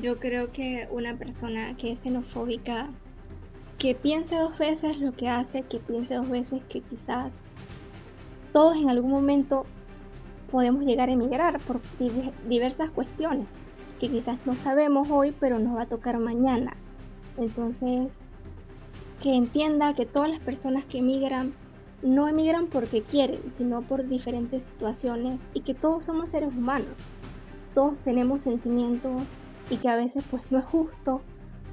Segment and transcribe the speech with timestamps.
[0.00, 2.90] yo creo que una persona que es xenofóbica,
[3.78, 7.40] que piense dos veces lo que hace, que piense dos veces que quizás
[8.52, 9.66] todos en algún momento
[10.50, 11.80] podemos llegar a emigrar por
[12.48, 13.46] diversas cuestiones
[13.98, 16.76] que quizás no sabemos hoy, pero nos va a tocar mañana.
[17.36, 18.18] Entonces,
[19.22, 21.54] que entienda que todas las personas que emigran
[22.02, 26.94] no emigran porque quieren, sino por diferentes situaciones y que todos somos seres humanos.
[27.74, 29.22] Todos tenemos sentimientos
[29.70, 31.22] y que a veces pues no es justo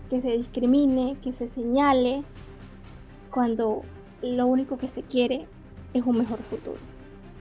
[0.09, 2.23] que se discrimine, que se señale
[3.29, 3.83] cuando
[4.21, 5.47] lo único que se quiere
[5.93, 6.77] es un mejor futuro.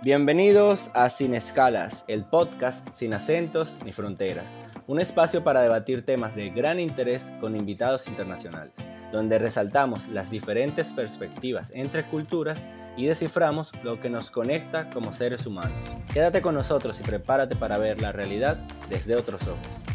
[0.03, 4.51] Bienvenidos a Sin Escalas, el podcast sin acentos ni fronteras,
[4.87, 8.73] un espacio para debatir temas de gran interés con invitados internacionales,
[9.13, 15.45] donde resaltamos las diferentes perspectivas entre culturas y desciframos lo que nos conecta como seres
[15.47, 15.77] humanos.
[16.13, 18.57] Quédate con nosotros y prepárate para ver la realidad
[18.89, 19.90] desde otros ojos.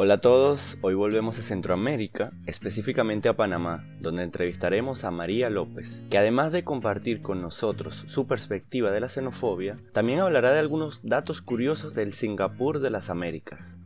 [0.00, 6.04] Hola a todos, hoy volvemos a Centroamérica, específicamente a Panamá, donde entrevistaremos a María López,
[6.08, 11.02] que además de compartir con nosotros su perspectiva de la xenofobia, también hablará de algunos
[11.02, 13.80] datos curiosos del Singapur de las Américas.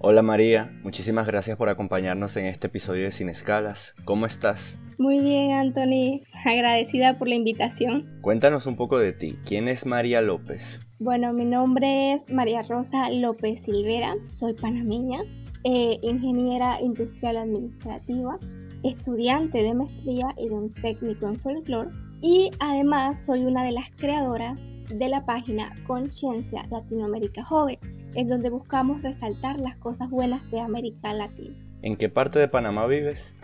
[0.00, 3.94] Hola María, muchísimas gracias por acompañarnos en este episodio de Sin Escalas.
[4.04, 4.78] ¿Cómo estás?
[4.98, 6.26] Muy bien, Anthony.
[6.44, 8.18] Agradecida por la invitación.
[8.20, 9.38] Cuéntanos un poco de ti.
[9.46, 10.82] ¿Quién es María López?
[11.02, 14.16] Bueno, mi nombre es María Rosa López Silvera.
[14.28, 15.20] Soy panameña,
[15.64, 18.38] eh, ingeniera industrial administrativa,
[18.82, 21.88] estudiante de maestría y de un técnico en folclore.
[22.20, 24.60] Y además soy una de las creadoras
[24.94, 27.78] de la página Conciencia Latinoamérica Joven,
[28.14, 31.56] en donde buscamos resaltar las cosas buenas de América Latina.
[31.80, 33.38] ¿En qué parte de Panamá vives?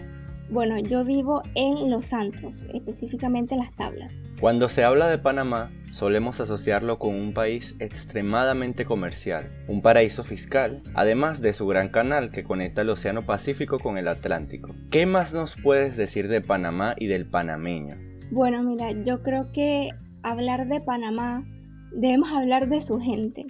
[0.48, 4.12] Bueno, yo vivo en Los Santos, específicamente en Las Tablas.
[4.40, 10.84] Cuando se habla de Panamá, solemos asociarlo con un país extremadamente comercial, un paraíso fiscal,
[10.94, 14.72] además de su gran canal que conecta el Océano Pacífico con el Atlántico.
[14.90, 17.96] ¿Qué más nos puedes decir de Panamá y del panameño?
[18.30, 19.90] Bueno, mira, yo creo que
[20.22, 21.44] hablar de Panamá
[21.92, 23.46] debemos hablar de su gente.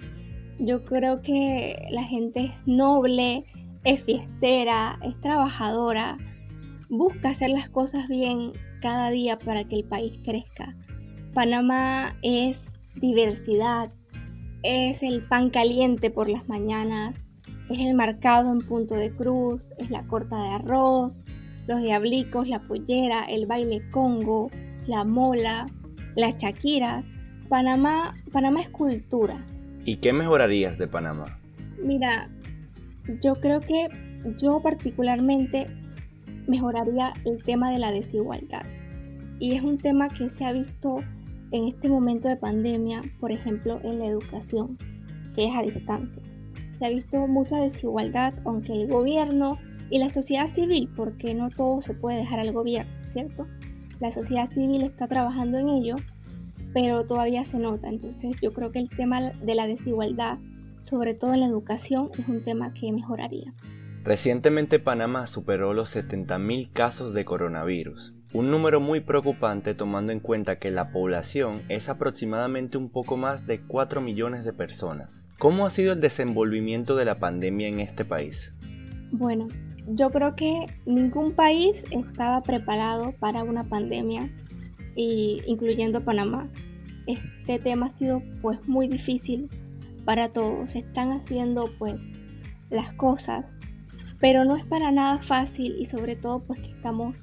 [0.57, 3.45] Yo creo que la gente es noble,
[3.83, 6.17] es fiestera, es trabajadora,
[6.89, 10.75] busca hacer las cosas bien cada día para que el país crezca.
[11.33, 13.91] Panamá es diversidad,
[14.63, 17.15] es el pan caliente por las mañanas,
[17.69, 21.21] es el marcado en punto de cruz, es la corta de arroz,
[21.67, 24.49] los diablicos, la pollera, el baile congo,
[24.87, 25.67] la mola,
[26.15, 27.05] las chaquiras.
[27.49, 29.45] Panamá, Panamá es cultura,
[29.87, 31.39] ¿Y qué mejorarías de Panamá?
[31.81, 32.29] Mira,
[33.23, 33.87] yo creo que
[34.37, 35.67] yo particularmente
[36.47, 38.65] mejoraría el tema de la desigualdad.
[39.39, 40.97] Y es un tema que se ha visto
[41.51, 44.77] en este momento de pandemia, por ejemplo, en la educación,
[45.35, 46.21] que es a distancia.
[46.77, 49.57] Se ha visto mucha desigualdad, aunque el gobierno
[49.89, 53.47] y la sociedad civil, porque no todo se puede dejar al gobierno, ¿cierto?
[53.99, 55.95] La sociedad civil está trabajando en ello,
[56.73, 57.89] pero todavía se nota.
[57.89, 60.39] Entonces yo creo que el tema de la desigualdad,
[60.81, 63.53] sobre todo en la educación, es un tema que mejoraría.
[64.07, 70.59] Recientemente Panamá superó los 70.000 casos de coronavirus, un número muy preocupante tomando en cuenta
[70.59, 75.27] que la población es aproximadamente un poco más de 4 millones de personas.
[75.37, 78.53] ¿Cómo ha sido el desenvolvimiento de la pandemia en este país?
[79.11, 79.49] Bueno,
[79.89, 84.29] yo creo que ningún país estaba preparado para una pandemia
[84.95, 86.49] y incluyendo Panamá.
[87.07, 89.49] Este tema ha sido pues muy difícil
[90.05, 90.75] para todos.
[90.75, 92.07] Están haciendo pues
[92.69, 93.56] las cosas,
[94.19, 97.15] pero no es para nada fácil y sobre todo pues que estamos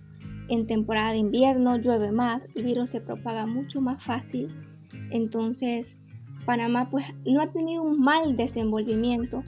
[0.48, 4.54] en temporada de invierno, llueve más, el virus se propaga mucho más fácil.
[5.10, 5.96] Entonces,
[6.44, 9.42] Panamá pues no ha tenido un mal desenvolvimiento,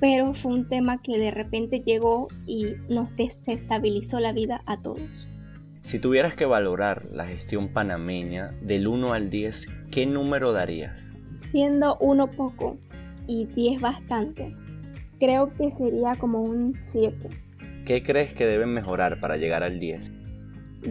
[0.00, 5.28] pero fue un tema que de repente llegó y nos desestabilizó la vida a todos.
[5.82, 11.14] Si tuvieras que valorar la gestión panameña del 1 al 10, ¿qué número darías?
[11.46, 12.78] Siendo 1 poco
[13.26, 14.56] y 10 bastante,
[15.18, 17.28] creo que sería como un 7.
[17.84, 20.12] ¿Qué crees que deben mejorar para llegar al 10?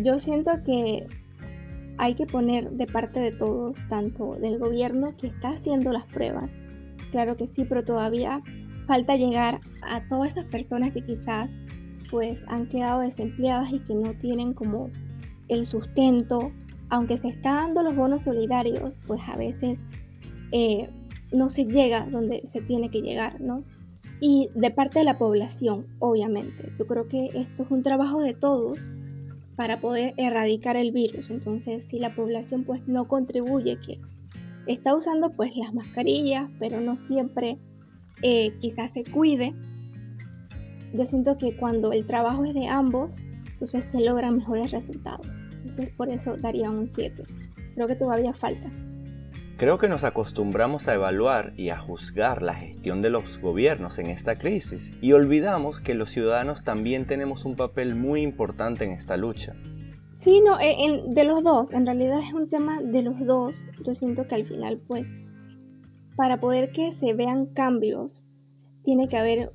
[0.04, 1.08] Yo siento que
[1.98, 6.56] hay que poner de parte de todos, tanto del gobierno que está haciendo las pruebas,
[7.12, 8.42] claro que sí, pero todavía
[8.88, 11.60] falta llegar a todas esas personas que quizás
[12.10, 14.90] pues han quedado desempleadas y que no tienen como
[15.48, 16.52] el sustento,
[16.90, 19.86] aunque se está dando los bonos solidarios, pues a veces
[20.52, 20.90] eh,
[21.32, 23.64] no se llega donde se tiene que llegar, ¿no?
[24.26, 26.72] Y de parte de la población, obviamente.
[26.80, 28.80] Yo creo que esto es un trabajo de todos
[29.58, 31.30] para poder erradicar el virus.
[31.30, 34.00] Entonces, si la población pues no contribuye, que
[34.66, 37.60] está usando pues las mascarillas, pero no siempre
[38.22, 39.54] eh, quizás se cuide,
[40.94, 43.14] yo siento que cuando el trabajo es de ambos,
[43.52, 45.28] entonces se logran mejores resultados.
[45.52, 47.26] Entonces, por eso daría un 7.
[47.76, 48.72] Creo que todavía falta.
[49.64, 54.08] Creo que nos acostumbramos a evaluar y a juzgar la gestión de los gobiernos en
[54.08, 59.16] esta crisis y olvidamos que los ciudadanos también tenemos un papel muy importante en esta
[59.16, 59.56] lucha.
[60.18, 63.66] Sí, no, eh, de los dos, en realidad es un tema de los dos.
[63.86, 65.16] Yo siento que al final, pues,
[66.18, 68.26] para poder que se vean cambios,
[68.84, 69.54] tiene que haber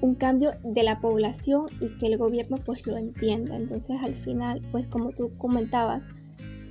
[0.00, 3.56] un cambio de la población y que el gobierno pues lo entienda.
[3.56, 6.02] Entonces al final, pues como tú comentabas,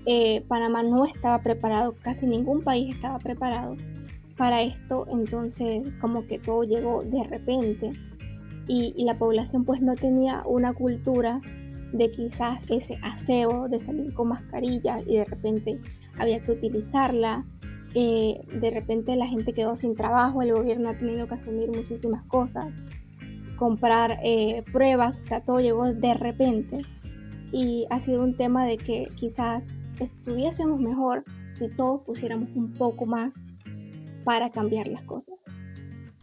[0.10, 3.76] eh, Panamá no estaba preparado, casi ningún país estaba preparado
[4.38, 7.92] para esto, entonces como que todo llegó de repente
[8.70, 11.42] y, la población pues no tenía una cultura
[11.92, 15.82] de quizás ese aseo de salir con mascarilla y de repente
[16.18, 17.46] había que utilizarla.
[17.94, 22.24] Eh, de repente la gente quedó sin trabajo, el gobierno ha tenido que asumir muchísimas
[22.28, 22.68] cosas,
[23.58, 26.78] comprar eh, pruebas, o sea, todo llegó de repente
[27.52, 29.68] y ha sido un tema de que quizás
[30.06, 33.46] estuviésemos mejor si todos pusiéramos un poco más
[34.24, 35.36] para cambiar las cosas.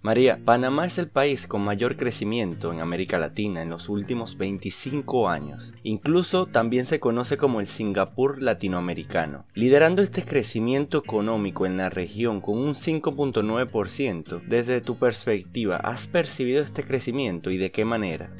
[0.04, 5.30] María, Panamá es el país con mayor crecimiento en América Latina en los últimos 25
[5.30, 5.72] años.
[5.82, 12.42] Incluso también se conoce como el Singapur latinoamericano, liderando este crecimiento económico en la región
[12.42, 14.42] con un 5.9%.
[14.46, 18.30] Desde tu perspectiva, ¿has percibido este crecimiento y de qué manera?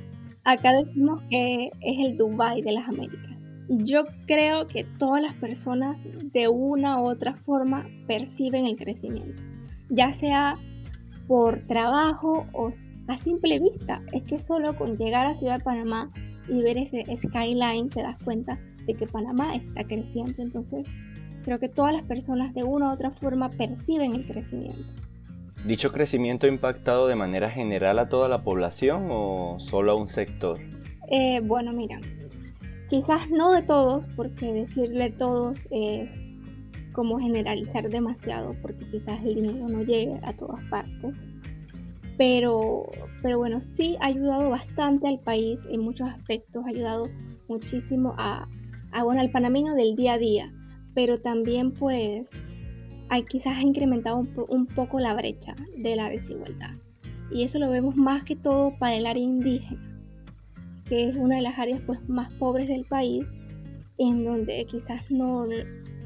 [0.44, 3.33] Acá decimos que es el Dubai de las Américas
[3.68, 6.02] yo creo que todas las personas
[6.32, 9.42] de una u otra forma perciben el crecimiento,
[9.88, 10.56] ya sea
[11.26, 12.72] por trabajo o
[13.08, 14.02] a simple vista.
[14.12, 16.10] Es que solo con llegar a Ciudad de Panamá
[16.48, 20.42] y ver ese skyline te das cuenta de que Panamá está creciendo.
[20.42, 20.86] Entonces,
[21.42, 24.84] creo que todas las personas de una u otra forma perciben el crecimiento.
[25.66, 30.08] ¿Dicho crecimiento ha impactado de manera general a toda la población o solo a un
[30.08, 30.60] sector?
[31.08, 32.00] Eh, bueno, mira,
[32.88, 36.34] Quizás no de todos, porque decirle todos es
[36.92, 41.18] como generalizar demasiado, porque quizás el dinero no llegue a todas partes.
[42.16, 42.84] Pero,
[43.22, 47.08] pero bueno, sí ha ayudado bastante al país en muchos aspectos, ha ayudado
[47.48, 48.48] muchísimo a,
[49.02, 50.52] bueno, al panameño del día a día,
[50.94, 52.30] pero también pues
[53.08, 56.74] hay, quizás ha incrementado un, un poco la brecha de la desigualdad.
[57.32, 59.93] Y eso lo vemos más que todo para el área indígena
[60.86, 63.32] que es una de las áreas pues, más pobres del país,
[63.98, 65.46] en donde quizás no,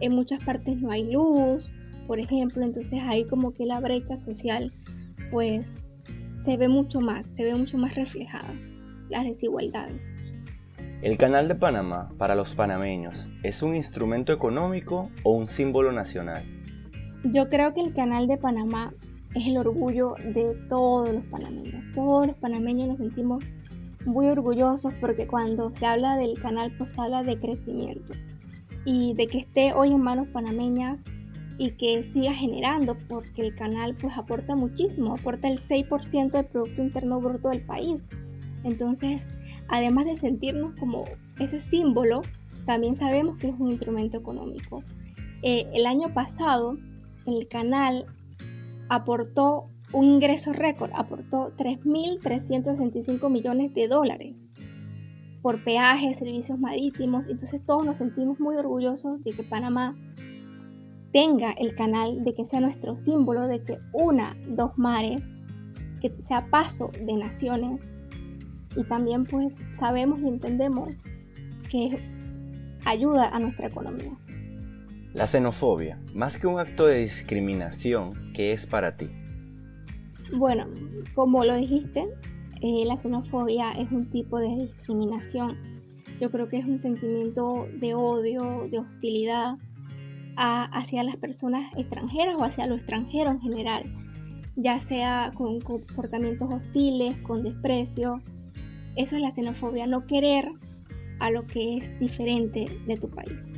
[0.01, 1.71] en muchas partes no hay luz,
[2.07, 4.73] por ejemplo, entonces ahí como que la brecha social
[5.31, 5.75] pues
[6.35, 8.55] se ve mucho más, se ve mucho más reflejada,
[9.11, 10.13] las desigualdades.
[11.03, 16.43] ¿El Canal de Panamá para los panameños es un instrumento económico o un símbolo nacional?
[17.25, 18.93] Yo creo que el Canal de Panamá
[19.35, 21.85] es el orgullo de todos los panameños.
[21.95, 23.45] Todos los panameños nos sentimos
[24.09, 28.15] muy orgullosos porque cuando se habla del canal pues se habla de crecimiento
[28.85, 31.05] y de que esté hoy en manos panameñas
[31.59, 36.83] y que siga generando porque el canal pues aporta muchísimo, aporta el 6% del Producto
[36.83, 38.09] Interno Bruto del país.
[38.63, 39.33] Entonces,
[39.69, 41.05] además de sentirnos como
[41.39, 42.23] ese símbolo,
[42.65, 44.85] también sabemos que es un instrumento económico.
[45.43, 46.79] Eh, el año pasado,
[47.27, 48.07] el canal
[48.89, 54.47] aportó un ingreso récord, aportó 3.365 millones de dólares
[55.43, 57.25] por peajes, servicios marítimos.
[57.29, 59.97] Entonces todos nos sentimos muy orgullosos de que Panamá
[61.13, 65.23] tenga el canal, de que sea nuestro símbolo, de que una dos mares,
[66.01, 67.93] que sea paso de naciones.
[68.77, 70.91] Y también pues sabemos y entendemos
[71.71, 71.99] que
[72.85, 74.13] ayuda a nuestra economía.
[75.15, 79.09] La xenofobia, más que un acto de discriminación, ¿qué es para ti?
[80.37, 80.67] Bueno,
[81.15, 82.07] como lo dijiste,
[82.61, 85.57] eh, la xenofobia es un tipo de discriminación.
[86.21, 89.57] Yo creo que es un sentimiento de odio, de hostilidad
[90.41, 93.93] hacia las personas extranjeras o hacia lo extranjero en general,
[94.55, 98.23] ya sea con comportamientos hostiles, con desprecio.
[98.95, 100.49] Eso es la xenofobia, no querer
[101.19, 103.53] a lo que es diferente de tu país.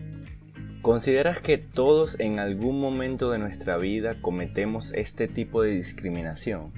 [0.83, 6.73] ¿Consideras que todos en algún momento de nuestra vida cometemos este tipo de discriminación?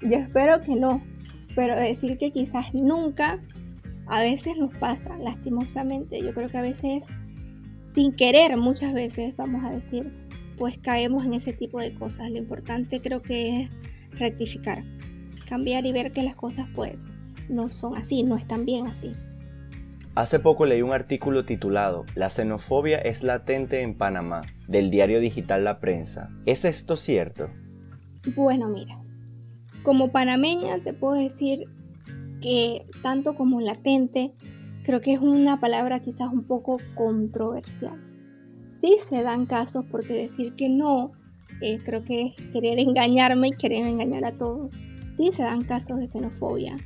[0.00, 1.02] Yo espero que no,
[1.54, 3.38] pero decir que quizás nunca,
[4.06, 6.22] a veces nos pasa, lastimosamente.
[6.22, 7.08] Yo creo que a veces,
[7.82, 10.10] sin querer, muchas veces, vamos a decir,
[10.56, 12.30] pues caemos en ese tipo de cosas.
[12.30, 13.70] Lo importante creo que es
[14.18, 14.82] rectificar,
[15.46, 17.04] cambiar y ver que las cosas pues
[17.50, 19.12] no son así, no están bien así.
[20.20, 25.64] Hace poco leí un artículo titulado La xenofobia es latente en Panamá, del diario digital
[25.64, 26.28] La Prensa.
[26.44, 27.48] ¿Es esto cierto?
[28.36, 29.02] Bueno, mira,
[29.82, 31.60] como panameña te puedo decir
[32.42, 34.34] que tanto como latente,
[34.84, 37.98] creo que es una palabra quizás un poco controversial.
[38.68, 41.12] Sí se dan casos porque decir que no,
[41.62, 44.70] eh, creo que es querer engañarme y querer engañar a todos.
[45.16, 46.76] Sí se dan casos de xenofobia,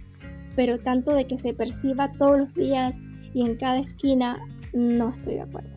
[0.55, 2.97] pero tanto de que se perciba todos los días
[3.35, 4.39] y en cada esquina,
[4.73, 5.71] no estoy de acuerdo.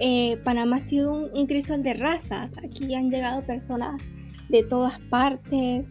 [0.00, 2.54] Eh, Panamá ha sido un, crisol de razas.
[2.58, 4.02] Aquí han llegado personas
[4.48, 5.86] de todas partes,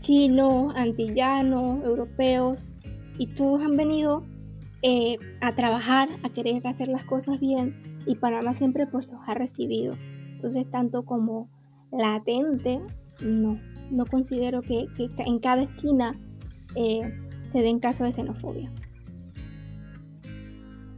[0.00, 2.72] chinos, antillanos, europeos,
[3.18, 4.24] y todos han venido
[4.82, 7.74] eh, a trabajar, a querer hacer las cosas bien,
[8.06, 9.96] y Panamá siempre pues los ha recibido.
[10.34, 11.50] Entonces, tanto como
[11.90, 12.80] latente,
[13.20, 16.18] no, no considero que, en cada esquina
[16.76, 17.12] eh,
[17.50, 18.70] se den casos de xenofobia.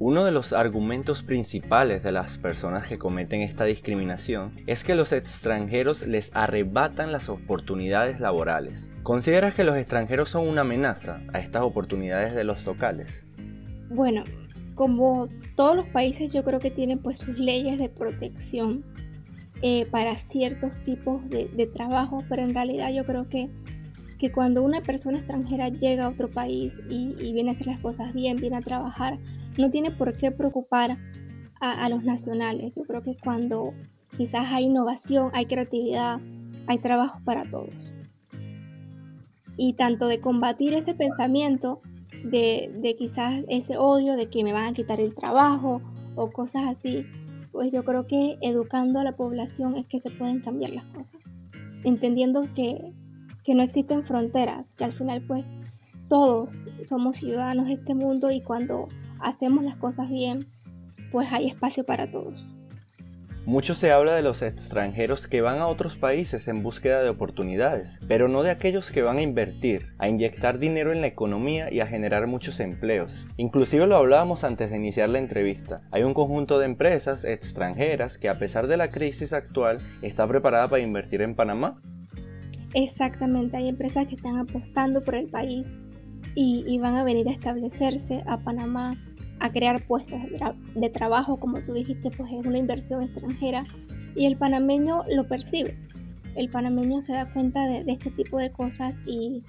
[0.02, 5.12] Uno de los argumentos principales de las personas que cometen esta discriminación es que los
[5.12, 8.92] extranjeros les arrebatan las oportunidades laborales.
[9.02, 13.26] ¿Consideras que los extranjeros son una amenaza a estas oportunidades de los locales?
[13.90, 14.24] Bueno,
[14.74, 18.82] como todos los países yo creo que tienen pues sus leyes de protección
[19.60, 23.50] eh, para ciertos tipos de, trabajo, pero en realidad yo creo que,
[24.18, 27.80] que cuando una persona extranjera llega a otro país y, y viene a hacer las
[27.80, 29.18] cosas bien, viene a trabajar,
[29.58, 30.98] no tiene por qué preocupar
[31.60, 32.72] a, los nacionales.
[32.74, 33.74] Yo creo que cuando
[34.16, 36.20] quizás hay innovación, hay creatividad,
[36.66, 37.74] hay trabajo para todos.
[39.56, 41.82] Y tanto de combatir ese pensamiento
[42.24, 45.82] de, de, quizás ese odio de que me van a quitar el trabajo
[46.16, 47.04] o cosas así,
[47.52, 51.20] pues yo creo que educando a la población es que se pueden cambiar las cosas.
[51.84, 52.92] Entendiendo que,
[53.44, 55.44] que no existen fronteras, que al final pues
[56.08, 58.88] todos somos ciudadanos de este mundo y cuando
[59.22, 60.46] hacemos las cosas bien,
[61.10, 62.44] pues hay espacio para todos.
[63.46, 67.98] Mucho se habla de los extranjeros que van a otros países en búsqueda de oportunidades,
[68.06, 71.80] pero no de aquellos que van a invertir, a inyectar dinero en la economía y
[71.80, 73.26] a generar muchos empleos.
[73.38, 75.80] Inclusive lo hablábamos antes de iniciar la entrevista.
[75.90, 80.68] Hay un conjunto de empresas extranjeras que a pesar de la crisis actual está preparada
[80.68, 81.80] para invertir en Panamá.
[82.74, 85.76] Exactamente, hay empresas que están apostando por el país
[86.34, 88.98] y, y van a venir a establecerse a Panamá
[89.40, 90.20] a crear puestos
[90.74, 93.64] de, trabajo, como tú dijiste, pues es una inversión extranjera
[94.14, 95.78] y el panameño lo percibe.
[96.36, 99.42] El panameño se da cuenta de, este tipo de cosas y,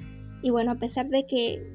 [0.49, 1.73] bueno, a pesar de que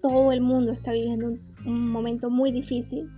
[0.00, 1.26] todo el mundo está viviendo
[1.66, 3.10] un, momento muy difícil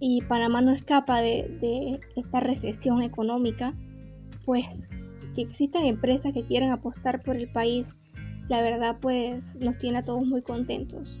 [0.00, 3.74] y Panamá no escapa de, de esta recesión económica,
[4.44, 4.88] pues
[5.36, 7.94] que existan empresas que quieran apostar por el país,
[8.48, 11.20] la verdad pues nos tiene a todos muy contentos.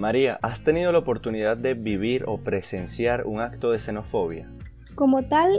[0.00, 4.50] María, ¿has tenido la oportunidad de vivir o presenciar un acto de xenofobia?
[4.94, 5.52] Como tal,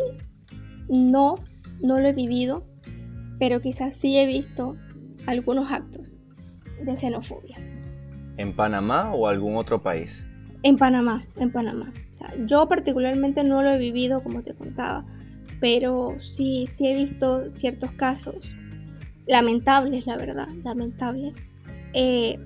[0.89, 1.35] no,
[1.79, 2.65] no lo he vivido,
[3.37, 4.77] pero quizás sí he visto
[5.27, 6.11] algunos actos
[6.83, 7.57] de xenofobia.
[8.37, 10.27] ¿En Panamá o algún otro país?
[10.63, 11.93] En Panamá, en Panamá.
[12.47, 15.05] yo particularmente no lo he vivido, como te contaba,
[15.59, 18.55] pero sí, sí he visto ciertos casos
[19.27, 21.45] lamentables, la verdad, lamentables.
[21.93, 22.39] Eh,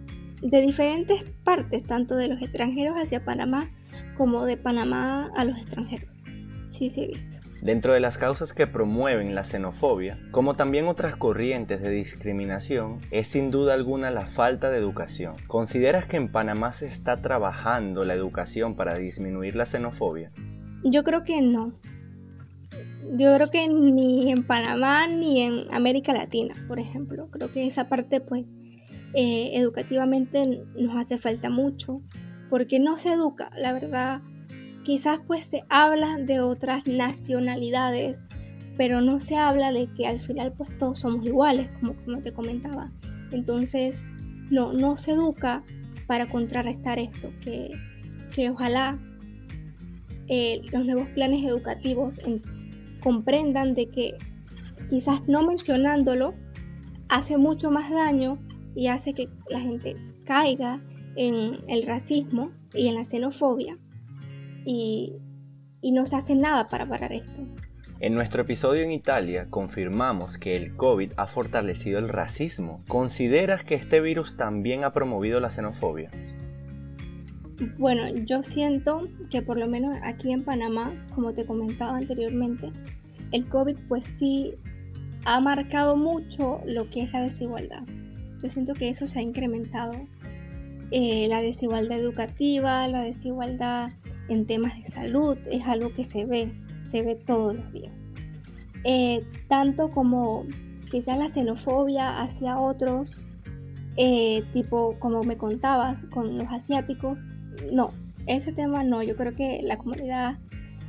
[0.45, 3.69] de diferentes partes, tanto de los extranjeros hacia Panamá
[4.15, 6.09] como de Panamá a los extranjeros.
[6.67, 7.39] Sí, sí he visto.
[7.61, 13.25] Dentro de las causas que promueven la xenofobia, como también otras corrientes de discriminación, es
[13.25, 15.33] sin duda alguna la falta de educación.
[15.47, 20.31] ¿Consideras que en Panamá se está trabajando la educación para disminuir la xenofobia?
[20.83, 21.73] Yo creo que no.
[23.17, 27.29] Yo creo que ni en Panamá ni en América Latina, por ejemplo.
[27.31, 28.45] Creo que esa parte pues
[29.15, 32.01] eh, educativamente nos hace falta mucho,
[32.49, 34.21] porque no se educa, la verdad.
[34.83, 38.21] Quizás pues se habla de otras nacionalidades,
[38.77, 42.33] pero no se habla de que al final pues todos somos iguales, como, como te
[42.33, 42.87] comentaba.
[43.31, 44.03] Entonces,
[44.51, 45.63] no, no se educa
[46.07, 47.71] para contrarrestar esto, que,
[48.35, 48.99] que ojalá
[50.27, 52.19] eh, los nuevos planes educativos
[52.99, 54.17] comprendan de que
[54.89, 56.33] quizás no mencionándolo
[57.07, 58.39] hace mucho más daño
[58.75, 60.81] y hace que la gente caiga
[61.15, 63.77] en el racismo y en la xenofobia
[64.65, 65.13] y,
[65.81, 67.41] y no se hace nada para parar esto.
[68.01, 72.83] En nuestro episodio en Italia confirmamos que el COVID ha fortalecido el racismo.
[72.89, 76.11] ¿Consideras que este virus también ha promovido la xenofobia?
[77.77, 82.69] Bueno, yo siento que por lo menos aquí en Panamá, como te comentaba anteriormente,
[83.31, 84.55] el COVID pues sí
[85.23, 87.83] ha marcado mucho lo que es la desigualdad.
[88.45, 89.93] Yo siento que eso se ha incrementado
[90.91, 93.93] eh, la desigualdad educativa, la desigualdad
[94.29, 98.05] en temas de salud, es algo que se ve, se ve todos los días.
[98.83, 100.45] Eh, tanto como
[100.91, 103.17] quizás la xenofobia hacia otros,
[103.97, 107.17] eh, tipo como me contabas con los asiáticos,
[107.73, 107.93] no,
[108.27, 110.37] ese tema no, yo creo que la comunidad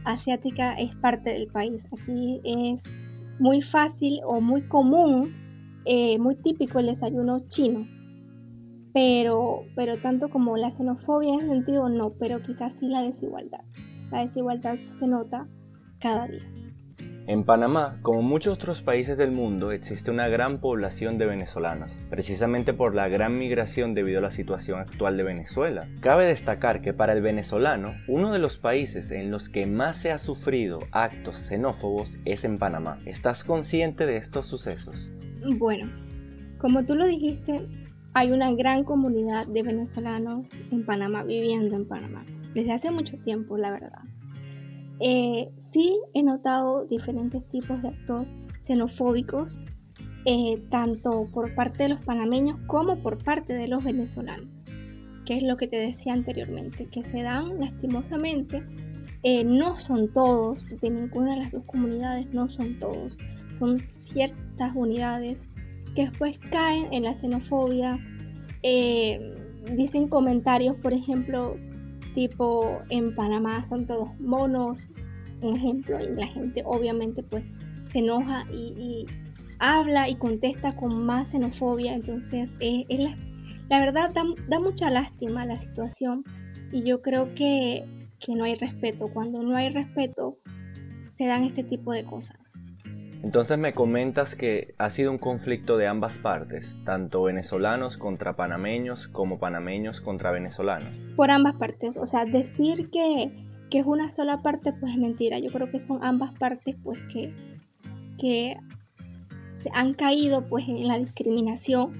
[0.05, 1.87] asiática es parte del país.
[1.91, 2.85] Aquí es
[3.39, 5.46] muy fácil o muy común,
[5.87, 7.87] eh, muy típico el desayuno chino.
[8.93, 13.61] Pero, pero tanto como la xenofobia en ese sentido, no, pero quizás sí la desigualdad.
[14.11, 15.49] La desigualdad se nota
[15.99, 16.57] cada día.
[17.29, 22.73] En Panamá, como muchos otros países del mundo, existe una gran población de venezolanos, precisamente
[22.73, 25.89] por la gran migración debido a la situación actual de Venezuela.
[26.01, 30.13] Cabe destacar que para el venezolano, uno de los países en los que más se
[30.13, 32.99] ha sufrido actos xenófobos es en Panamá.
[33.07, 35.09] ¿Estás consciente de estos sucesos?
[35.59, 35.89] Bueno,
[36.59, 37.69] como tú lo dijiste,
[38.15, 42.25] hay una gran comunidad de venezolanos en Panamá, viviendo en Panamá,
[42.55, 44.03] desde hace mucho tiempo, la verdad.
[44.99, 48.27] Eh, sí he notado diferentes tipos de actos
[48.61, 49.59] xenofóbicos,
[50.25, 54.49] eh, tanto por parte de los panameños como por parte de los venezolanos,
[55.25, 58.67] que es lo que te decía anteriormente, que se dan lastimosamente,
[59.23, 63.17] eh, no son todos, de ninguna de las dos comunidades no son todos,
[63.59, 65.43] son ciertas unidades
[65.95, 67.99] que después caen en la xenofobia,
[69.75, 71.57] dicen comentarios, por ejemplo,
[72.15, 74.81] tipo en Panamá son todos monos,
[75.43, 77.45] un ejemplo, y la gente obviamente pues
[77.89, 79.07] se enoja y,
[79.59, 82.85] habla y contesta con más xenofobia, entonces es,
[83.69, 86.25] la, verdad da, mucha lástima la situación.
[86.73, 87.85] Y yo creo que,
[88.19, 90.37] que no hay respeto, cuando no hay respeto
[91.09, 92.39] se dan este tipo de cosas.
[93.23, 99.09] Entonces me comentas que ha sido un conflicto de ambas partes, tanto venezolanos contra panameños
[99.09, 100.95] como panameños contra venezolanos.
[101.17, 103.33] Por ambas partes, o sea, decir que,
[103.73, 107.35] es una sola parte pues es mentira, yo creo que son ambas partes pues que,
[108.19, 108.57] que
[109.53, 111.93] se han caído pues en la discriminación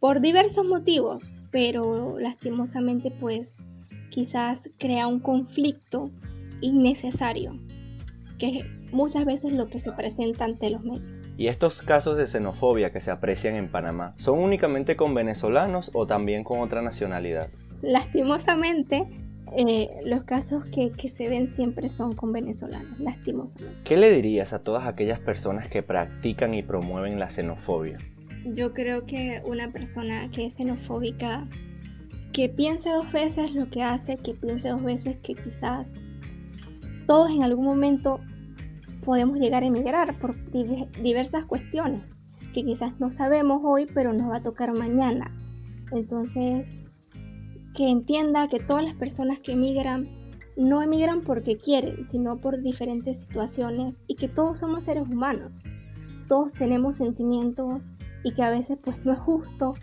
[0.00, 3.52] por diversos motivos, pero lastimosamente pues
[4.08, 6.10] quizás crea un conflicto
[6.62, 7.58] innecesario
[8.38, 11.18] que muchas veces lo que se presenta ante los medios.
[11.36, 16.06] ¿Y estos casos de xenofobia que se aprecian en Panamá son únicamente con venezolanos o
[16.06, 17.48] también con otra nacionalidad?
[17.80, 19.06] Lastimosamente,
[19.56, 23.80] eh, los casos que, que, se ven siempre son con venezolanos, lastimosamente.
[23.84, 27.98] ¿Qué le dirías a todas aquellas personas que practican y promueven la xenofobia?
[28.44, 31.46] Yo creo que una persona que es xenofóbica,
[32.32, 35.94] que piense dos veces lo que hace, que piense dos veces que quizás
[37.06, 38.20] todos en algún momento
[39.04, 40.36] podemos llegar a emigrar por
[41.02, 42.02] diversas cuestiones
[42.52, 45.34] que quizás no sabemos hoy, pero nos va a tocar mañana.
[45.92, 46.72] Entonces,
[47.74, 50.08] que entienda que todas las personas que emigran
[50.56, 55.64] no emigran porque quieren, sino por diferentes situaciones y que todos somos seres humanos.
[56.26, 57.88] Todos tenemos sentimientos
[58.24, 59.74] y que a veces pues no es justo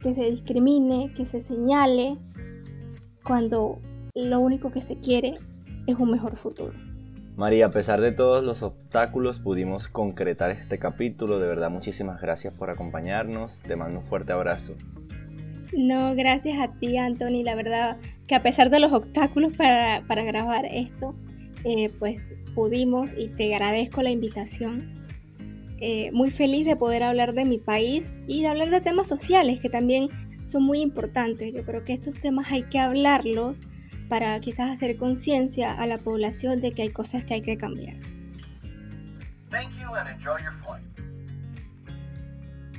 [0.00, 2.18] que se discrimine, que se señale
[3.22, 3.80] cuando
[4.14, 5.38] lo único que se quiere
[5.86, 6.72] es un mejor futuro.
[7.36, 11.40] María, a pesar de todos los obstáculos, pudimos concretar este capítulo.
[11.40, 13.60] De verdad, muchísimas gracias por acompañarnos.
[13.62, 14.74] Te mando un fuerte abrazo.
[15.76, 17.42] No, gracias a ti, Anthony.
[17.42, 17.96] La verdad
[18.28, 21.16] que a pesar de los obstáculos para, grabar esto,
[21.64, 25.04] eh, pues pudimos y te agradezco la invitación.
[25.80, 29.58] Eh, muy feliz de poder hablar de mi país y de hablar de temas sociales
[29.58, 30.08] que también
[30.44, 31.52] son muy importantes.
[31.52, 33.62] Yo creo que estos temas hay que hablarlos
[34.08, 37.96] para quizás hacer conciencia a la población de que hay cosas que hay que cambiar.
[39.50, 40.93] Thank you and enjoy your flight.